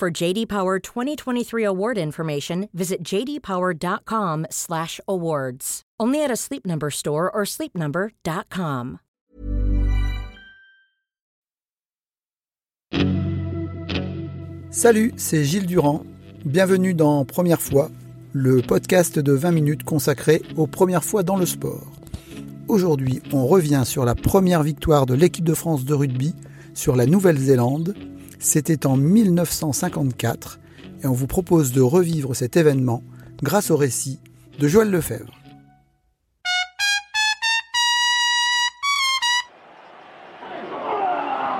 For 0.00 0.10
JD 0.10 0.46
Power 0.46 0.78
2023 0.78 1.62
award 1.62 1.98
information, 1.98 2.70
visit 2.72 3.04
jdpower.com/awards. 3.04 5.82
Only 6.00 6.24
at 6.24 6.30
a 6.30 6.36
Sleep 6.36 6.66
Number 6.66 6.90
store 6.90 7.30
or 7.30 7.44
sleepnumber.com. 7.44 9.00
Salut, 14.70 15.12
c'est 15.18 15.44
Gilles 15.44 15.66
Durand. 15.66 16.06
Bienvenue 16.46 16.94
dans 16.94 17.26
Première 17.26 17.60
fois, 17.60 17.90
le 18.32 18.62
podcast 18.62 19.18
de 19.18 19.32
20 19.32 19.52
minutes 19.52 19.84
consacré 19.84 20.40
aux 20.56 20.66
premières 20.66 21.04
fois 21.04 21.22
dans 21.22 21.36
le 21.36 21.44
sport. 21.44 21.92
Aujourd'hui, 22.68 23.20
on 23.34 23.46
revient 23.46 23.82
sur 23.84 24.06
la 24.06 24.14
première 24.14 24.62
victoire 24.62 25.04
de 25.04 25.12
l'équipe 25.12 25.44
de 25.44 25.52
France 25.52 25.84
de 25.84 25.92
rugby 25.92 26.34
sur 26.72 26.96
la 26.96 27.04
Nouvelle-Zélande. 27.04 27.94
C'était 28.42 28.86
en 28.86 28.96
1954 28.96 30.60
et 31.02 31.06
on 31.06 31.12
vous 31.12 31.26
propose 31.26 31.72
de 31.72 31.82
revivre 31.82 32.34
cet 32.34 32.56
événement 32.56 33.02
grâce 33.42 33.70
au 33.70 33.76
récit 33.76 34.18
de 34.58 34.66
Joël 34.66 34.90
Lefebvre. 34.90 35.34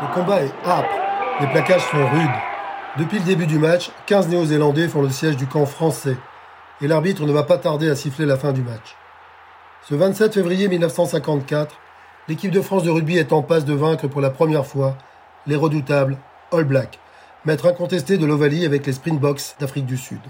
Le 0.00 0.14
combat 0.14 0.42
est 0.42 0.52
âpre, 0.64 0.88
les 1.42 1.46
plaquages 1.48 1.84
sont 1.90 2.08
rudes. 2.08 2.30
Depuis 2.98 3.18
le 3.18 3.24
début 3.26 3.46
du 3.46 3.58
match, 3.58 3.90
15 4.06 4.28
Néo-Zélandais 4.28 4.88
font 4.88 5.02
le 5.02 5.10
siège 5.10 5.36
du 5.36 5.46
camp 5.46 5.66
français 5.66 6.16
et 6.80 6.88
l'arbitre 6.88 7.26
ne 7.26 7.32
va 7.32 7.42
pas 7.42 7.58
tarder 7.58 7.90
à 7.90 7.94
siffler 7.94 8.24
la 8.24 8.38
fin 8.38 8.54
du 8.54 8.62
match. 8.62 8.96
Ce 9.86 9.94
27 9.94 10.32
février 10.32 10.66
1954, 10.68 11.76
l'équipe 12.26 12.50
de 12.50 12.62
France 12.62 12.84
de 12.84 12.90
rugby 12.90 13.18
est 13.18 13.34
en 13.34 13.42
passe 13.42 13.66
de 13.66 13.74
vaincre 13.74 14.08
pour 14.08 14.22
la 14.22 14.30
première 14.30 14.64
fois 14.64 14.96
les 15.46 15.56
redoutables 15.56 16.16
All 16.52 16.64
Blacks, 16.64 16.98
maître 17.44 17.66
incontesté 17.66 18.18
de 18.18 18.26
l'Ovalie 18.26 18.64
avec 18.64 18.84
les 18.84 18.92
Springboks 18.92 19.54
d'Afrique 19.60 19.86
du 19.86 19.96
Sud. 19.96 20.20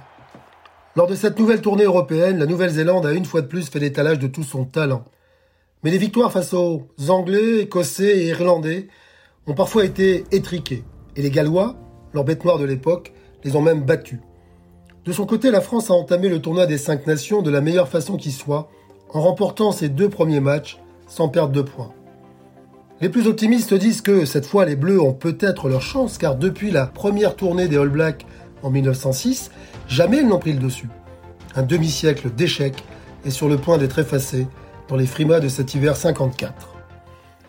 Lors 0.96 1.06
de 1.06 1.14
cette 1.14 1.38
nouvelle 1.38 1.62
tournée 1.62 1.84
européenne, 1.84 2.38
la 2.38 2.46
Nouvelle-Zélande 2.46 3.06
a 3.06 3.12
une 3.12 3.24
fois 3.24 3.40
de 3.40 3.46
plus 3.46 3.70
fait 3.70 3.78
l'étalage 3.78 4.18
de 4.18 4.26
tout 4.26 4.42
son 4.42 4.64
talent. 4.64 5.04
Mais 5.82 5.90
les 5.90 5.98
victoires 5.98 6.30
face 6.30 6.52
aux 6.52 6.88
Anglais, 7.08 7.60
Écossais 7.60 8.18
et 8.18 8.26
Irlandais 8.28 8.88
ont 9.46 9.54
parfois 9.54 9.84
été 9.84 10.24
étriquées, 10.30 10.84
et 11.16 11.22
les 11.22 11.30
Gallois, 11.30 11.76
leurs 12.12 12.24
bêtes 12.24 12.44
noires 12.44 12.58
de 12.58 12.66
l'époque, 12.66 13.12
les 13.44 13.56
ont 13.56 13.62
même 13.62 13.84
battus. 13.84 14.20
De 15.06 15.12
son 15.12 15.24
côté, 15.24 15.50
la 15.50 15.62
France 15.62 15.90
a 15.90 15.94
entamé 15.94 16.28
le 16.28 16.42
tournoi 16.42 16.66
des 16.66 16.76
cinq 16.76 17.06
nations 17.06 17.40
de 17.40 17.50
la 17.50 17.62
meilleure 17.62 17.88
façon 17.88 18.18
qui 18.18 18.32
soit, 18.32 18.68
en 19.08 19.22
remportant 19.22 19.72
ses 19.72 19.88
deux 19.88 20.10
premiers 20.10 20.40
matchs 20.40 20.78
sans 21.06 21.30
perdre 21.30 21.52
de 21.52 21.62
points. 21.62 21.94
Les 23.02 23.08
plus 23.08 23.26
optimistes 23.28 23.72
disent 23.72 24.02
que 24.02 24.26
cette 24.26 24.44
fois 24.44 24.66
les 24.66 24.76
Bleus 24.76 25.00
ont 25.00 25.14
peut-être 25.14 25.70
leur 25.70 25.80
chance 25.80 26.18
car 26.18 26.36
depuis 26.36 26.70
la 26.70 26.84
première 26.84 27.34
tournée 27.34 27.66
des 27.66 27.78
All 27.78 27.88
Blacks 27.88 28.26
en 28.62 28.68
1906, 28.68 29.50
jamais 29.88 30.18
ils 30.18 30.28
n'ont 30.28 30.38
pris 30.38 30.52
le 30.52 30.58
dessus. 30.58 30.90
Un 31.54 31.62
demi-siècle 31.62 32.28
d'échecs 32.30 32.84
est 33.24 33.30
sur 33.30 33.48
le 33.48 33.56
point 33.56 33.78
d'être 33.78 33.98
effacé 33.98 34.46
dans 34.88 34.96
les 34.96 35.06
frimas 35.06 35.40
de 35.40 35.48
cet 35.48 35.74
hiver 35.74 35.96
54. 35.96 36.52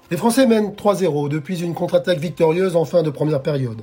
Les 0.09 0.16
Français 0.16 0.48
mènent 0.48 0.72
3-0 0.72 1.28
depuis 1.28 1.62
une 1.62 1.74
contre-attaque 1.74 2.20
victorieuse 2.20 2.78
en 2.78 2.86
fin 2.86 3.03
de 3.03 3.09
première 3.09 3.42
période. 3.42 3.81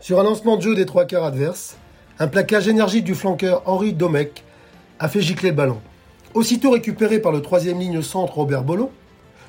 Sur 0.00 0.20
un 0.20 0.24
lancement 0.24 0.58
de 0.58 0.62
jeu 0.62 0.74
des 0.74 0.86
trois 0.86 1.06
quarts 1.06 1.24
adverses, 1.24 1.78
un 2.18 2.28
plaquage 2.28 2.68
énergique 2.68 3.04
du 3.04 3.14
flanqueur 3.14 3.62
Henri 3.64 3.94
Domecq 3.94 4.44
a 4.98 5.08
fait 5.08 5.22
gicler 5.22 5.48
le 5.48 5.56
ballon. 5.56 5.78
Aussitôt 6.34 6.70
récupéré 6.72 7.20
par 7.20 7.32
le 7.32 7.40
troisième 7.40 7.78
ligne 7.78 8.02
centre 8.02 8.34
Robert 8.34 8.64
Bollon, 8.64 8.90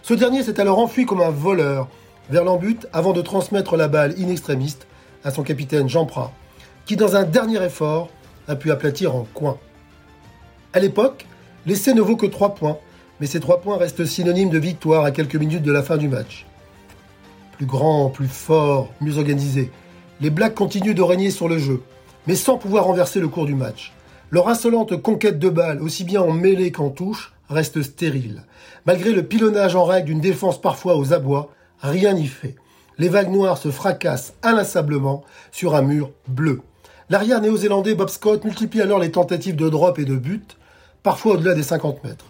ce 0.04 0.14
dernier 0.16 0.44
s'est 0.44 0.60
alors 0.60 0.80
enfui 0.80 1.06
comme 1.06 1.22
un 1.22 1.30
voleur 1.30 1.88
vers 2.30 2.44
l'embut 2.44 2.88
avant 2.92 3.14
de 3.14 3.22
transmettre 3.22 3.78
la 3.78 3.88
balle 3.88 4.16
in 4.18 4.30
extrémiste 4.30 4.88
à 5.24 5.32
son 5.32 5.44
capitaine 5.44 5.88
Jean 5.88 6.06
Prat, 6.06 6.32
qui 6.86 6.96
dans 6.96 7.16
un 7.16 7.24
dernier 7.24 7.64
effort 7.64 8.10
a 8.48 8.56
pu 8.56 8.72
aplatir 8.72 9.16
en 9.16 9.28
coin. 9.34 9.58
À 10.74 10.80
l'époque, 10.80 11.28
l'essai 11.66 11.94
ne 11.94 12.02
vaut 12.02 12.16
que 12.16 12.26
3 12.26 12.56
points, 12.56 12.78
mais 13.20 13.28
ces 13.28 13.40
3 13.40 13.62
points 13.62 13.78
restent 13.78 14.06
synonymes 14.06 14.50
de 14.50 14.58
victoire 14.58 15.06
à 15.06 15.12
quelques 15.12 15.36
minutes 15.36 15.64
de 15.64 15.72
la 15.72 15.84
fin 15.84 15.98
du 15.98 16.08
match. 16.08 16.48
Plus 17.58 17.68
grand, 17.68 18.10
plus 18.10 18.28
fort, 18.28 18.90
mieux 19.02 19.18
organisé, 19.18 19.72
les 20.20 20.32
Blacks 20.32 20.56
continuent 20.56 20.96
de 20.96 21.02
régner 21.04 21.30
sur 21.30 21.48
le 21.48 21.60
jeu, 21.60 21.84
mais 22.26 22.36
sans 22.36 22.58
pouvoir 22.58 22.86
renverser 22.86 23.20
le 23.20 23.28
cours 23.28 23.46
du 23.46 23.54
match. 23.54 23.94
Leur 24.32 24.48
insolente 24.48 25.00
conquête 25.02 25.38
de 25.38 25.50
balles, 25.50 25.82
aussi 25.82 26.04
bien 26.04 26.22
en 26.22 26.32
mêlée 26.32 26.72
qu'en 26.72 26.90
touche, 26.90 27.34
reste 27.52 27.82
stérile. 27.82 28.44
Malgré 28.86 29.12
le 29.12 29.24
pilonnage 29.24 29.76
en 29.76 29.86
règle 29.86 30.08
d'une 30.08 30.22
défense 30.22 30.60
parfois 30.60 30.98
aux 30.98 31.14
abois, 31.14 31.52
rien 31.82 32.14
n'y 32.14 32.28
fait. 32.28 32.56
Les 32.98 33.10
vagues 33.10 33.32
noires 33.32 33.58
se 33.58 33.72
fracassent 33.72 34.34
inlassablement 34.44 35.24
sur 35.52 35.76
un 35.76 35.82
mur 35.82 36.12
bleu. 36.28 36.62
L'arrière 37.10 37.42
néo-zélandais 37.42 37.96
Bob 37.96 38.10
Scott 38.10 38.44
multiplie 38.46 38.82
alors 38.82 39.00
les 39.00 39.12
tentatives 39.12 39.56
de 39.56 39.70
drop 39.70 40.00
et 40.00 40.06
de 40.06 40.16
but, 40.16 40.58
parfois 41.04 41.34
au-delà 41.34 41.54
des 41.54 41.64
50 41.64 42.04
mètres. 42.04 42.26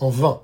En 0.00 0.10
vain. 0.10 0.40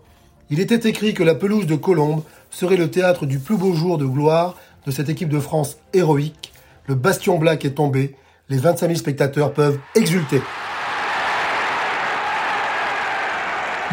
Il 0.48 0.60
était 0.60 0.88
écrit 0.88 1.14
que 1.14 1.22
la 1.22 1.34
pelouse 1.34 1.66
de 1.66 1.76
Colombe 1.76 2.22
serait 2.50 2.76
le 2.76 2.90
théâtre 2.90 3.26
du 3.26 3.38
plus 3.38 3.56
beau 3.56 3.72
jour 3.72 3.98
de 3.98 4.06
gloire 4.06 4.56
de 4.86 4.90
cette 4.90 5.08
équipe 5.08 5.28
de 5.28 5.40
France 5.40 5.76
héroïque. 5.92 6.52
Le 6.86 6.94
bastion 6.94 7.38
black 7.38 7.64
est 7.64 7.72
tombé 7.72 8.16
les 8.50 8.58
25 8.58 8.86
000 8.86 8.98
spectateurs 8.98 9.52
peuvent 9.52 9.78
exulter. 9.94 10.42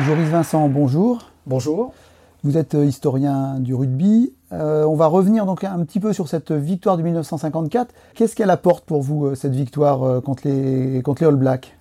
Joris 0.05 0.27
Vincent, 0.27 0.69
bonjour. 0.69 1.31
Bonjour. 1.47 1.91
Vous 2.43 2.55
êtes 2.55 2.75
euh, 2.75 2.85
historien 2.85 3.59
du 3.59 3.73
rugby. 3.73 4.31
Euh, 4.53 4.83
on 4.83 4.95
va 4.95 5.07
revenir 5.07 5.47
donc 5.47 5.63
un 5.63 5.83
petit 5.83 5.99
peu 5.99 6.13
sur 6.13 6.27
cette 6.27 6.51
victoire 6.51 6.97
de 6.97 7.01
1954. 7.01 7.95
Qu'est-ce 8.13 8.35
qu'elle 8.35 8.51
apporte 8.51 8.85
pour 8.85 9.01
vous, 9.01 9.25
euh, 9.25 9.35
cette 9.35 9.55
victoire 9.55 10.21
contre 10.21 10.47
les, 10.47 11.01
contre 11.01 11.23
les 11.23 11.27
All 11.27 11.35
Blacks? 11.35 11.75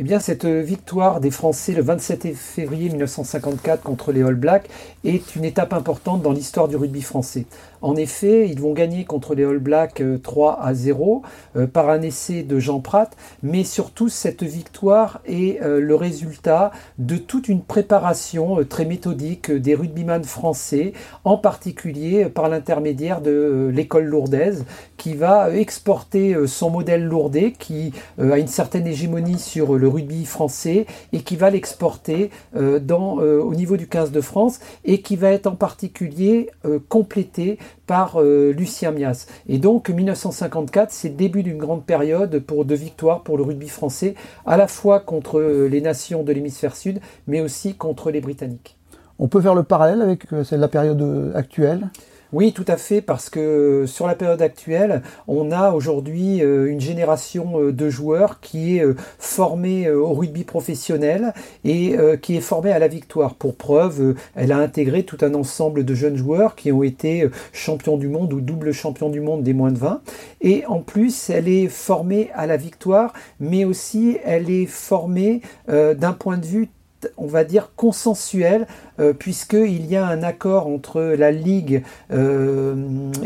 Eh 0.00 0.04
bien, 0.04 0.20
cette 0.20 0.44
victoire 0.46 1.18
des 1.18 1.32
Français 1.32 1.72
le 1.72 1.82
27 1.82 2.32
février 2.32 2.88
1954 2.88 3.82
contre 3.82 4.12
les 4.12 4.22
All 4.22 4.36
Blacks 4.36 4.68
est 5.02 5.34
une 5.34 5.44
étape 5.44 5.72
importante 5.72 6.22
dans 6.22 6.30
l'histoire 6.30 6.68
du 6.68 6.76
rugby 6.76 7.02
français. 7.02 7.46
En 7.82 7.96
effet, 7.96 8.48
ils 8.48 8.60
vont 8.60 8.72
gagner 8.72 9.04
contre 9.04 9.34
les 9.34 9.44
All 9.44 9.58
Blacks 9.58 10.02
3 10.22 10.52
euh, 10.52 10.64
à 10.64 10.74
0 10.74 11.22
euh, 11.56 11.66
par 11.66 11.90
un 11.90 12.02
essai 12.02 12.44
de 12.44 12.60
Jean 12.60 12.78
Prat, 12.78 13.10
mais 13.42 13.64
surtout 13.64 14.08
cette 14.08 14.44
victoire 14.44 15.20
est 15.26 15.60
euh, 15.62 15.80
le 15.80 15.94
résultat 15.96 16.70
de 16.98 17.16
toute 17.16 17.48
une 17.48 17.62
préparation 17.62 18.64
très 18.64 18.84
méthodique 18.84 19.50
des 19.50 19.74
rugbyman 19.74 20.22
français, 20.22 20.92
en 21.24 21.38
particulier 21.38 22.26
par 22.26 22.48
l'intermédiaire 22.48 23.20
de 23.20 23.70
l'école 23.74 24.04
lourdaise, 24.04 24.64
qui 24.96 25.14
va 25.14 25.50
exporter 25.52 26.36
son 26.46 26.70
modèle 26.70 27.04
lourdais, 27.04 27.52
qui 27.52 27.92
a 28.18 28.38
une 28.38 28.48
certaine 28.48 28.86
hégémonie 28.86 29.38
sur 29.38 29.74
le 29.76 29.87
rugby 29.88 30.24
français 30.24 30.86
et 31.12 31.20
qui 31.20 31.36
va 31.36 31.50
l'exporter 31.50 32.30
au 32.54 33.54
niveau 33.54 33.76
du 33.76 33.88
15 33.88 34.12
de 34.12 34.20
France 34.20 34.60
et 34.84 35.00
qui 35.02 35.16
va 35.16 35.30
être 35.30 35.46
en 35.46 35.56
particulier 35.56 36.50
complété 36.88 37.58
par 37.88 38.20
euh, 38.20 38.52
Lucien 38.52 38.92
Mias. 38.92 39.26
Et 39.48 39.58
donc 39.58 39.88
1954, 39.88 40.92
c'est 40.92 41.08
le 41.08 41.14
début 41.14 41.42
d'une 41.42 41.58
grande 41.58 41.84
période 41.84 42.38
pour, 42.40 42.64
de 42.64 42.74
victoire 42.74 43.22
pour 43.22 43.36
le 43.36 43.42
rugby 43.42 43.68
français, 43.68 44.14
à 44.46 44.56
la 44.56 44.68
fois 44.68 45.00
contre 45.00 45.40
euh, 45.40 45.68
les 45.68 45.80
nations 45.80 46.22
de 46.22 46.32
l'hémisphère 46.32 46.76
sud, 46.76 47.00
mais 47.26 47.40
aussi 47.40 47.74
contre 47.74 48.10
les 48.10 48.20
Britanniques. 48.20 48.76
On 49.18 49.26
peut 49.26 49.40
faire 49.40 49.54
le 49.54 49.64
parallèle 49.64 50.02
avec 50.02 50.32
euh, 50.32 50.44
la 50.52 50.68
période 50.68 51.32
actuelle? 51.34 51.88
Oui, 52.34 52.52
tout 52.52 52.64
à 52.68 52.76
fait, 52.76 53.00
parce 53.00 53.30
que 53.30 53.84
sur 53.86 54.06
la 54.06 54.14
période 54.14 54.42
actuelle, 54.42 55.02
on 55.28 55.50
a 55.50 55.72
aujourd'hui 55.72 56.42
euh, 56.42 56.70
une 56.70 56.80
génération 56.80 57.58
euh, 57.58 57.72
de 57.72 57.88
joueurs 57.88 58.40
qui 58.40 58.76
est 58.76 58.84
euh, 58.84 58.96
formée 59.18 59.90
au 59.90 60.12
rugby 60.12 60.44
professionnel 60.44 61.32
et 61.64 61.96
qui 62.22 62.36
est 62.36 62.40
formée 62.40 62.72
à 62.72 62.78
la 62.78 62.88
victoire. 62.88 63.34
Pour 63.34 63.56
preuve, 63.56 64.14
elle 64.34 64.52
a 64.52 64.58
intégré 64.58 65.04
tout 65.04 65.18
un 65.22 65.34
ensemble 65.34 65.84
de 65.84 65.94
jeunes 65.94 66.16
joueurs 66.16 66.54
qui 66.54 66.70
ont 66.72 66.82
été 66.82 67.28
champions 67.52 67.96
du 67.96 68.08
monde 68.08 68.32
ou 68.32 68.40
double 68.40 68.72
champions 68.72 69.08
du 69.08 69.20
monde 69.20 69.42
des 69.42 69.52
moins 69.52 69.72
de 69.72 69.78
20. 69.78 70.00
Et 70.40 70.66
en 70.66 70.80
plus, 70.80 71.30
elle 71.30 71.48
est 71.48 71.68
formée 71.68 72.30
à 72.34 72.46
la 72.46 72.56
victoire, 72.56 73.12
mais 73.40 73.64
aussi 73.64 74.18
elle 74.24 74.50
est 74.50 74.66
formée 74.66 75.40
d'un 75.68 76.12
point 76.12 76.38
de 76.38 76.46
vue 76.46 76.68
on 77.16 77.26
va 77.26 77.44
dire, 77.44 77.70
consensuel, 77.76 78.66
euh, 79.00 79.12
puisqu'il 79.12 79.86
y 79.86 79.96
a 79.96 80.06
un 80.06 80.22
accord 80.22 80.66
entre 80.66 81.00
la 81.00 81.30
Ligue 81.30 81.82
euh, 82.12 82.74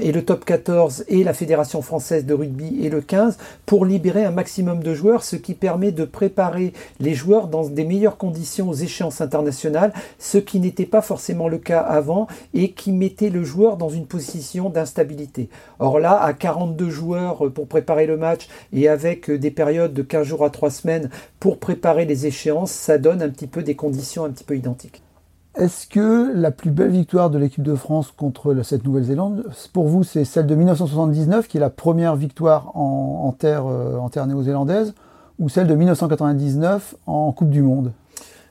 et 0.01 0.13
le 0.13 0.25
top 0.25 0.45
14 0.45 1.05
et 1.09 1.25
la 1.25 1.33
Fédération 1.33 1.81
française 1.81 2.27
de 2.27 2.35
rugby 2.35 2.85
et 2.85 2.91
le 2.91 3.01
15 3.01 3.39
pour 3.65 3.87
libérer 3.87 4.25
un 4.25 4.31
maximum 4.31 4.83
de 4.83 4.95
joueurs, 4.95 5.25
ce 5.25 5.37
qui 5.37 5.55
permet 5.55 5.93
de 5.93 6.05
préparer 6.05 6.73
les 7.01 7.15
joueurs 7.15 7.49
dans 7.49 7.67
des 7.67 7.85
meilleures 7.85 8.19
conditions 8.19 8.69
aux 8.69 8.75
échéances 8.75 9.21
internationales, 9.21 9.93
ce 10.19 10.39
qui 10.39 10.61
n'était 10.61 10.87
pas 10.87 11.01
forcément 11.01 11.49
le 11.49 11.59
cas 11.59 11.81
avant 11.81 12.27
et 12.55 12.73
qui 12.73 12.93
mettait 12.93 13.31
le 13.31 13.45
joueur 13.45 13.77
dans 13.77 13.89
une 13.89 14.07
position 14.07 14.69
d'instabilité. 14.69 15.49
Or 15.79 15.99
là, 15.99 16.23
à 16.23 16.33
42 16.33 16.91
joueurs 16.91 17.51
pour 17.53 17.67
préparer 17.67 18.07
le 18.07 18.17
match 18.17 18.49
et 18.73 18.89
avec 18.89 19.31
des 19.31 19.51
périodes 19.51 19.95
de 19.95 20.03
15 20.03 20.27
jours 20.27 20.45
à 20.45 20.51
3 20.51 20.71
semaines 20.71 21.11
pour 21.41 21.59
préparer 21.59 22.05
les 22.05 22.27
échéances, 22.27 22.71
ça 22.71 22.99
donne 22.99 23.23
un 23.23 23.29
petit 23.29 23.47
peu 23.47 23.62
des 23.63 23.75
conditions 23.75 24.25
un 24.25 24.31
petit 24.31 24.45
peu 24.45 24.57
identiques. 24.57 25.03
Est-ce 25.55 25.87
que 25.87 26.33
la 26.35 26.51
plus 26.51 26.71
belle 26.71 26.91
victoire 26.91 27.29
de 27.29 27.39
l'équipe 27.39 27.63
de 27.63 27.75
France 27.75 28.11
contre 28.11 28.63
cette 28.63 28.85
Nouvelle-Zélande, 28.85 29.45
pour 29.75 29.87
vous, 29.87 30.03
c'est 30.03 30.25
celle 30.25 30.47
de 30.47 30.55
1979, 30.55 31.47
qui 31.47 31.59
est 31.59 31.61
la 31.61 31.69
première 31.69 32.17
victoire 32.17 32.75
en, 32.75 33.35
terre, 33.39 33.67
euh, 33.67 33.99
en 33.99 34.09
terre 34.09 34.27
néo-zélandaise, 34.27 34.95
ou 35.39 35.51
celle 35.51 35.67
de 35.67 35.75
1999 35.75 36.95
en 37.07 37.33
Coupe 37.33 37.51
du 37.51 37.61
Monde? 37.61 37.93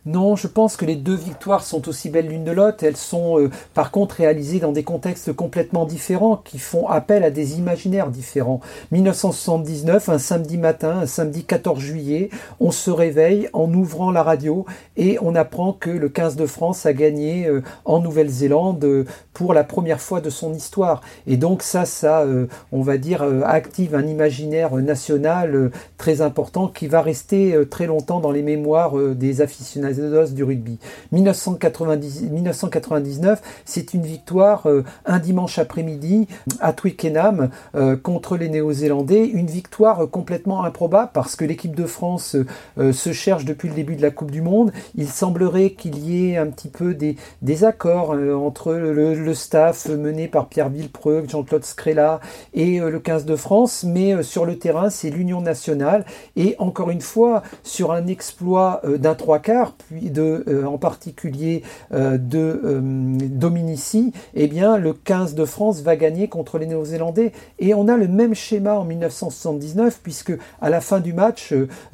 Non, 0.07 0.35
je 0.35 0.47
pense 0.47 0.77
que 0.77 0.85
les 0.85 0.95
deux 0.95 1.13
victoires 1.13 1.63
sont 1.63 1.87
aussi 1.87 2.09
belles 2.09 2.27
l'une 2.27 2.43
de 2.43 2.51
l'autre. 2.51 2.83
Elles 2.83 2.97
sont 2.97 3.39
euh, 3.39 3.51
par 3.75 3.91
contre 3.91 4.15
réalisées 4.15 4.59
dans 4.59 4.71
des 4.71 4.81
contextes 4.81 5.31
complètement 5.31 5.85
différents 5.85 6.37
qui 6.37 6.57
font 6.57 6.87
appel 6.87 7.23
à 7.23 7.29
des 7.29 7.59
imaginaires 7.59 8.09
différents. 8.09 8.61
1979, 8.91 10.09
un 10.09 10.17
samedi 10.17 10.57
matin, 10.57 11.01
un 11.01 11.05
samedi 11.05 11.43
14 11.43 11.79
juillet, 11.79 12.31
on 12.59 12.71
se 12.71 12.89
réveille 12.89 13.47
en 13.53 13.71
ouvrant 13.71 14.09
la 14.09 14.23
radio 14.23 14.65
et 14.97 15.19
on 15.21 15.35
apprend 15.35 15.71
que 15.71 15.91
le 15.91 16.09
15 16.09 16.35
de 16.35 16.47
France 16.47 16.87
a 16.87 16.93
gagné 16.93 17.45
euh, 17.45 17.61
en 17.85 17.99
Nouvelle-Zélande 17.99 18.83
euh, 18.83 19.05
pour 19.33 19.53
la 19.53 19.63
première 19.63 20.01
fois 20.01 20.19
de 20.19 20.31
son 20.31 20.51
histoire. 20.51 21.01
Et 21.27 21.37
donc 21.37 21.61
ça, 21.61 21.85
ça, 21.85 22.25
on 22.71 22.81
va 22.81 22.97
dire, 22.97 23.23
active 23.45 23.95
un 23.95 24.05
imaginaire 24.05 24.75
national 24.75 25.71
très 25.97 26.21
important 26.21 26.67
qui 26.67 26.87
va 26.87 27.01
rester 27.01 27.57
très 27.69 27.87
longtemps 27.87 28.19
dans 28.19 28.31
les 28.31 28.41
mémoires 28.41 28.93
des 29.15 29.41
aficionados 29.41 29.90
du 30.33 30.43
rugby. 30.43 30.77
1999, 31.11 33.41
c'est 33.65 33.93
une 33.93 34.03
victoire 34.03 34.67
euh, 34.67 34.83
un 35.05 35.19
dimanche 35.19 35.59
après-midi 35.59 36.27
à 36.59 36.73
Twickenham 36.73 37.49
euh, 37.75 37.95
contre 37.95 38.37
les 38.37 38.49
Néo-Zélandais. 38.49 39.25
Une 39.25 39.47
victoire 39.47 40.09
complètement 40.09 40.63
improbable 40.63 41.11
parce 41.13 41.35
que 41.35 41.45
l'équipe 41.45 41.75
de 41.75 41.85
France 41.85 42.35
euh, 42.77 42.93
se 42.93 43.11
cherche 43.11 43.45
depuis 43.45 43.69
le 43.69 43.75
début 43.75 43.95
de 43.95 44.01
la 44.01 44.11
Coupe 44.11 44.31
du 44.31 44.41
Monde. 44.41 44.71
Il 44.95 45.07
semblerait 45.07 45.71
qu'il 45.71 45.97
y 45.99 46.31
ait 46.31 46.37
un 46.37 46.47
petit 46.47 46.69
peu 46.69 46.93
des, 46.93 47.15
accords 47.63 48.11
entre 48.11 48.73
le, 48.73 49.33
staff 49.33 49.87
mené 49.87 50.27
par 50.27 50.47
Pierre 50.47 50.69
Villepreux, 50.69 51.23
Jean-Claude 51.27 51.63
Scrella 51.63 52.19
et 52.53 52.79
le 52.79 52.99
15 52.99 53.25
de 53.25 53.35
France, 53.35 53.85
mais 53.87 54.23
sur 54.23 54.45
le 54.45 54.57
terrain, 54.57 54.89
c'est 54.89 55.09
l'Union 55.09 55.41
nationale. 55.41 56.05
Et 56.35 56.55
encore 56.57 56.89
une 56.89 57.01
fois, 57.01 57.43
sur 57.63 57.91
un 57.91 58.07
exploit 58.07 58.81
d'un 58.97 59.15
trois 59.15 59.39
quarts, 59.39 59.73
euh, 60.17 60.65
en 60.65 60.77
particulier 60.77 61.63
euh, 61.93 62.17
de 62.17 62.61
euh, 62.63 62.79
Dominici, 62.81 64.13
eh 64.33 64.47
bien, 64.47 64.77
le 64.77 64.93
15 64.93 65.35
de 65.35 65.45
France 65.45 65.81
va 65.81 65.95
gagner 65.95 66.27
contre 66.27 66.57
les 66.57 66.65
Néo-Zélandais. 66.65 67.31
Et 67.59 67.73
on 67.73 67.87
a 67.87 67.97
le 67.97 68.07
même 68.07 68.33
schéma 68.33 68.75
en 68.75 68.85
1979, 68.85 69.99
puisque 70.03 70.33
à 70.61 70.69
la 70.69 70.81
fin 70.81 70.99
du 70.99 71.13
match, 71.13 71.53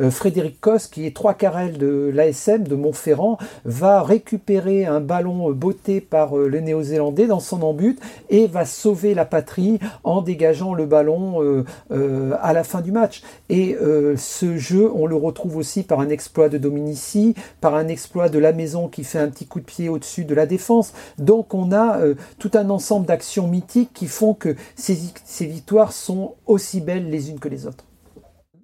Frédéric 0.10 0.60
Cos, 0.62 0.90
qui 0.92 1.06
est 1.06 1.16
trois 1.16 1.34
carrels 1.34 1.78
de 1.78 2.12
l'ASM 2.14 2.64
de 2.64 2.76
Montferrand, 2.76 3.38
va 3.66 4.02
récupérer 4.02 4.86
un 4.86 5.00
ballon 5.00 5.52
botté 5.52 6.02
par 6.02 6.36
les 6.38 6.62
Néo-Zélandais 6.62 7.28
dans 7.28 7.40
son 7.40 7.62
embut 7.62 8.00
et 8.30 8.48
va 8.48 8.66
sauver 8.66 9.14
la 9.14 9.26
patrie 9.26 9.80
en 10.04 10.22
dégageant 10.22 10.74
le 10.74 10.86
ballon 10.86 11.66
à 11.90 12.54
la 12.54 12.64
fin 12.64 12.82
du 12.82 12.92
match. 12.92 13.24
Et 13.50 13.76
ce 14.16 14.58
jeu, 14.58 14.90
on 14.94 15.06
le 15.06 15.16
retrouve 15.16 15.58
aussi 15.58 15.84
par 15.84 16.00
un 16.00 16.10
exploit 16.10 16.50
de 16.50 16.58
Dominici, 16.58 17.36
par 17.62 17.76
un 17.76 17.77
exploit 17.86 18.30
de 18.30 18.40
la 18.40 18.54
maison 18.54 18.88
qui 18.88 19.04
fait 19.04 19.20
un 19.20 19.30
petit 19.30 19.46
coup 19.46 19.60
de 19.60 19.66
pied 19.66 19.90
au-dessus 19.90 20.26
de 20.26 20.34
la 20.34 20.46
défense. 20.46 20.94
Donc 21.18 21.54
on 21.54 21.72
a 21.72 22.00
euh, 22.00 22.16
tout 22.40 22.52
un 22.56 22.70
ensemble 22.70 23.06
d'actions 23.06 23.48
mythiques 23.48 23.92
qui 23.94 24.08
font 24.08 24.34
que 24.34 24.56
ces, 24.76 24.98
ces 25.26 25.46
victoires 25.46 25.92
sont 25.92 26.36
aussi 26.46 26.82
belles 26.82 27.10
les 27.10 27.30
unes 27.30 27.40
que 27.40 27.50
les 27.50 27.68
autres. 27.68 27.86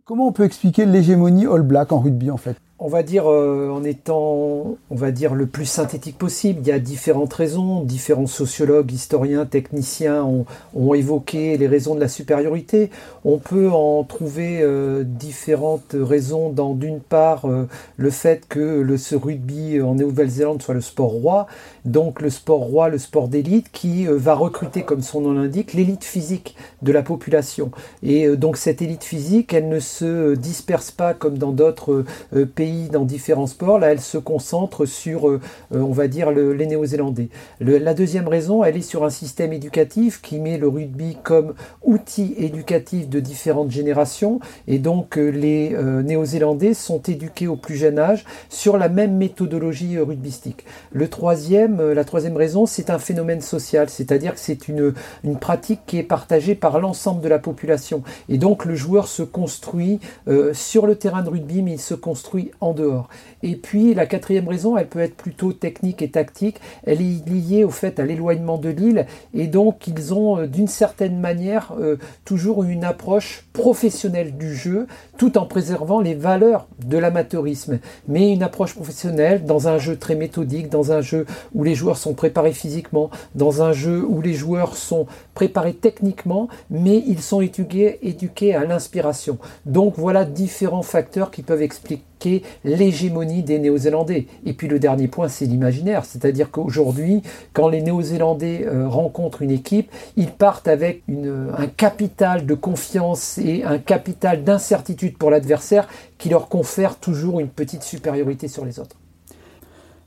Comment 0.06 0.27
on 0.27 0.31
peut 0.31 0.44
expliquer 0.44 0.86
l'hégémonie 0.86 1.45
All 1.45 1.62
Black 1.62 1.92
en 1.92 2.00
rugby 2.00 2.31
en 2.31 2.38
fait? 2.38 2.57
On 2.83 2.89
va 2.89 3.01
dire 3.01 3.31
euh, 3.31 3.69
en 3.69 3.85
étant, 3.85 4.75
le 4.91 5.45
plus 5.45 5.65
synthétique 5.65 6.18
possible. 6.18 6.59
Il 6.63 6.68
y 6.68 6.71
a 6.74 6.80
différentes 6.80 7.33
raisons. 7.33 7.81
Différents 7.81 8.27
sociologues, 8.27 8.91
historiens, 8.91 9.45
techniciens 9.45 10.25
ont, 10.25 10.94
évoqué 10.94 11.57
les 11.57 11.68
raisons 11.68 11.95
de 11.95 12.01
la 12.01 12.09
supériorité. 12.09 12.89
On 13.24 13.38
peut 13.38 13.71
en 13.71 14.03
trouver 14.03 14.59
euh, 14.62 15.06
différentes 15.06 15.95
raisons. 15.97 16.50
Dans 16.50 16.74
d'une 16.74 17.00
part 17.00 17.45
euh, 17.45 17.69
le 17.95 18.09
fait 18.09 18.45
que 18.50 18.97
ce 18.97 19.15
rugby 19.15 19.81
en 19.81 19.95
Nouvelle-Zélande 19.95 20.62
soit 20.62 20.74
le 20.74 20.81
sport 20.81 21.12
roi, 21.12 21.47
donc 21.85 22.21
le 22.21 22.30
sport 22.30 22.59
roi, 22.59 22.89
le 22.89 22.97
sport 22.97 23.30
d'élite, 23.30 23.71
qui 23.71 24.06
va 24.07 24.35
recruter, 24.35 24.83
comme 24.83 25.01
son 25.01 25.21
nom 25.21 25.31
l'indique, 25.31 25.74
l'élite 25.74 26.03
physique 26.03 26.57
de 26.81 26.91
la 26.91 27.01
population. 27.01 27.71
Et 28.03 28.27
donc 28.35 28.57
cette 28.57 28.81
élite 28.81 29.06
physique, 29.06 29.53
elle 29.53 29.69
ne 29.69 29.80
se 29.80 30.35
disperse 30.35 30.91
pas 30.91 31.13
comme 31.13 31.38
dans 31.38 31.51
d'autres 31.51 32.03
pays 32.56 32.73
dans 32.92 33.06
différents 33.06 33.48
sports. 33.48 33.80
Là, 33.80 33.92
elle 33.92 34.02
se 34.02 34.18
concentre 34.18 34.86
sur, 34.86 35.30
euh, 35.30 35.40
euh, 35.74 35.80
on 35.80 35.92
va 35.92 36.08
dire, 36.08 36.31
les 36.31 36.66
Néo-Zélandais. 36.66 37.30
la 37.60 37.94
deuxième 37.94 38.28
raison, 38.28 38.64
elle 38.64 38.78
est 38.78 38.81
sur 38.81 39.04
un 39.04 39.10
système 39.10 39.54
éducatif 39.54 40.22
qui 40.22 40.40
met 40.40 40.58
le 40.58 40.68
rugby 40.68 41.18
comme 41.24 41.54
outil 41.84 42.34
éducatif 42.38 43.10
de 43.10 43.20
différentes 43.20 43.72
générations. 43.72 44.40
Et 44.68 44.80
donc, 44.80 45.18
euh, 45.18 45.30
les 45.30 45.75
Néo-Zélandais 46.04 46.74
sont 46.74 47.02
éduqués 47.02 47.48
au 47.48 47.56
plus 47.56 47.75
jeune 47.75 48.00
âge 48.00 48.25
sur 48.50 48.78
la 48.78 48.90
même 48.90 49.18
méthodologie 49.18 49.98
rugbystique. 49.98 50.66
Le 50.92 51.08
troisième, 51.08 51.92
la 51.92 52.04
troisième 52.04 52.38
raison, 52.38 52.66
c'est 52.66 52.90
un 52.90 53.00
phénomène 53.00 53.42
social, 53.42 53.90
c'est-à-dire 53.90 54.34
que 54.34 54.40
c'est 54.40 54.68
une, 54.68 54.94
une 55.24 55.38
pratique 55.38 55.81
qui 55.86 55.98
est 55.98 56.04
partagée 56.04 56.56
par 56.56 56.80
l'ensemble 56.80 57.22
de 57.22 57.28
la 57.28 57.40
population. 57.40 58.04
Et 58.30 58.38
donc, 58.38 58.66
le 58.66 58.76
joueur 58.76 59.08
se 59.08 59.24
construit 59.24 60.00
sur 60.54 60.86
le 60.86 60.96
terrain 60.96 61.24
de 61.24 61.30
rugby, 61.30 61.62
mais 61.62 61.74
il 61.74 61.81
se 61.81 61.94
construit 61.94 62.52
en 62.63 62.74
dehors. 62.74 63.10
Et 63.44 63.56
puis 63.56 63.94
la 63.94 64.06
quatrième 64.06 64.48
raison, 64.48 64.77
elle 64.77 64.88
peut 64.88 65.00
être 65.00 65.15
plutôt 65.15 65.54
technique 65.54 66.01
et 66.01 66.10
tactique. 66.10 66.60
Elle 66.86 67.01
est 67.01 67.27
liée 67.27 67.63
au 67.63 67.69
fait 67.69 68.00
à 68.00 68.06
l'éloignement 68.06 68.57
de 68.57 68.69
l'île 68.69 69.06
et 69.33 69.48
donc 69.48 69.88
ils 69.88 70.13
ont 70.13 70.39
euh, 70.39 70.48
d'une 70.48 70.68
certaine 70.68 71.19
manière 71.19 71.74
euh, 71.80 71.98
toujours 72.25 72.63
une 72.63 72.83
approche 72.83 73.45
professionnelle 73.54 74.38
du 74.38 74.56
jeu 74.56 74.88
tout 75.18 75.38
en 75.38 75.45
préservant 75.45 76.00
les 76.00 76.15
valeurs 76.15 76.68
de 76.86 76.97
l'amateurisme. 76.97 77.80
Mais 78.07 78.31
une 78.31 78.44
approche 78.44 78.76
professionnelle 78.76 79.45
dans 79.45 79.68
un 79.68 79.78
jeu 79.78 79.97
très 79.97 80.16
méthodique, 80.16 80.69
dans 80.69 80.92
un 80.92 81.02
jeu 81.02 81.26
où 81.54 81.64
les 81.64 81.76
joueurs 81.76 81.97
sont 81.97 82.14
préparés 82.14 82.54
physiquement, 82.54 83.09
dans 83.35 83.61
un 83.61 83.73
jeu 83.73 84.04
où 84.07 84.21
les 84.21 84.33
joueurs 84.33 84.76
sont 84.76 85.06
préparés 85.33 85.73
techniquement, 85.73 86.47
mais 86.69 87.04
ils 87.06 87.21
sont 87.21 87.42
éduqués, 87.42 87.99
éduqués 88.07 88.56
à 88.56 88.66
l'inspiration. 88.66 89.38
Donc 89.66 89.95
voilà 89.97 90.26
différents 90.26 90.81
facteurs 90.81 91.31
qui 91.31 91.44
peuvent 91.44 91.61
expliquer 91.61 92.04
l'hégémonie 92.63 93.44
des 93.44 93.59
Néo-Zélandais. 93.59 94.27
Et 94.45 94.53
puis 94.53 94.68
le 94.68 94.80
dernier 94.80 95.07
point, 95.07 95.27
c'est 95.27 95.45
l'imaginaire. 95.45 96.06
C'est-à-dire 96.06 96.51
qu'aujourd'hui, 96.51 97.21
quand 97.53 97.68
les 97.68 97.81
Néo-Zélandais 97.81 98.65
euh, 98.65 98.87
rencontrent 98.87 99.42
une 99.42 99.51
équipe, 99.51 99.92
ils 100.18 100.31
partent 100.31 100.68
avec 100.68 101.03
un 101.09 101.68
capital 101.68 102.45
de 102.45 102.53
confiance 102.53 103.37
et 103.37 103.63
un 103.63 103.77
capital 103.77 104.44
d'incertitude 104.44 105.18
pour 105.18 105.30
l'adversaire 105.30 105.87
qui 106.18 106.30
leur 106.30 106.47
confère 106.49 106.97
toujours 106.97 107.39
une 107.39 107.49
petite 107.49 107.83
supériorité 107.83 108.47
sur 108.47 108.65
les 108.65 108.80
autres. 108.80 108.95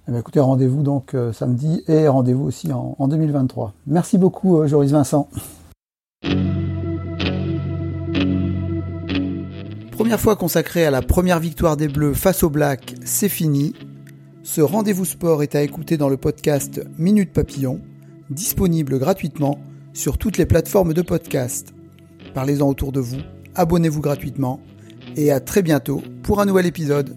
Eh 0.09 0.17
écoutez, 0.17 0.39
rendez-vous 0.39 0.83
donc 0.83 1.15
euh, 1.15 1.33
samedi 1.33 1.83
et 1.89 2.07
rendez-vous 2.07 2.45
aussi 2.45 2.73
en, 2.73 3.09
2023. 3.09 3.73
Merci 3.89 4.19
beaucoup, 4.19 4.61
euh, 4.61 4.69
Joris 4.69 4.93
Vincent. 4.93 5.29
Première 10.07 10.21
fois 10.21 10.37
consacrée 10.37 10.87
à 10.87 10.93
la 10.93 11.03
première 11.03 11.41
victoire 11.41 11.77
des 11.77 11.89
Bleus 11.89 12.15
face 12.15 12.45
aux 12.45 12.49
Blacks, 12.49 12.95
c'est 13.05 13.29
fini. 13.29 13.75
Ce 14.45 14.61
rendez-vous 14.61 15.05
sport 15.05 15.43
est 15.43 15.57
à 15.57 15.63
écouter 15.63 15.97
dans 15.97 16.09
le 16.09 16.17
podcast 16.17 16.81
Minute 16.97 17.33
Papillon, 17.33 17.81
disponible 18.31 19.01
gratuitement 19.01 19.59
sur 19.95 20.17
toutes 20.17 20.39
les 20.39 20.47
plateformes 20.47 20.95
de 20.95 21.03
podcast. 21.03 21.75
Parlez-en 22.35 22.69
autour 22.69 22.93
de 22.93 23.01
vous, 23.01 23.19
abonnez-vous 23.57 24.01
gratuitement 24.01 24.61
et 25.17 25.33
à 25.33 25.41
très 25.41 25.63
bientôt 25.63 26.01
pour 26.23 26.41
un 26.41 26.47
nouvel 26.47 26.67
épisode. 26.67 27.17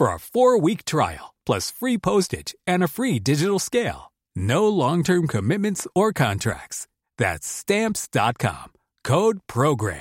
for 0.00 0.08
a 0.08 0.16
4-week 0.16 0.86
trial 0.86 1.34
plus 1.44 1.70
free 1.70 1.98
postage 1.98 2.54
and 2.66 2.82
a 2.82 2.88
free 2.88 3.18
digital 3.18 3.58
scale. 3.58 4.10
No 4.34 4.66
long-term 4.66 5.26
commitments 5.26 5.86
or 5.94 6.10
contracts. 6.12 6.86
That's 7.18 7.46
stamps.com. 7.46 8.72
Code 9.04 9.40
program. 9.46 10.00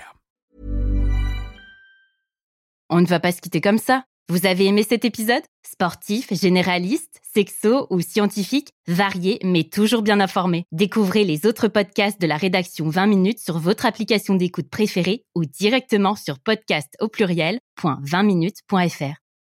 On 2.89 3.01
ne 3.01 3.07
va 3.07 3.19
pas 3.19 3.33
se 3.33 3.41
quitter 3.41 3.59
comme 3.59 3.77
ça. 3.77 4.05
Vous 4.29 4.45
avez 4.45 4.67
aimé 4.67 4.85
cet 4.87 5.03
épisode? 5.03 5.43
Sportif, 5.67 6.33
généraliste, 6.33 7.19
sexo 7.33 7.85
ou 7.89 7.99
scientifique, 7.99 8.71
varié 8.87 9.39
mais 9.43 9.65
toujours 9.65 10.01
bien 10.01 10.21
informé. 10.21 10.63
Découvrez 10.71 11.25
les 11.25 11.45
autres 11.45 11.67
podcasts 11.67 12.21
de 12.21 12.27
la 12.27 12.37
rédaction 12.37 12.87
20 12.87 13.07
minutes 13.07 13.39
sur 13.39 13.59
votre 13.59 13.85
application 13.85 14.35
d'écoute 14.35 14.69
préférée 14.69 15.25
ou 15.35 15.43
directement 15.43 16.15
sur 16.15 16.39
podcast 16.39 16.95
au 17.01 17.09
pluriel.20minutes.fr. 17.09 19.28